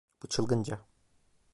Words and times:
Bu 0.23 0.27
çılgınca. 0.27 0.79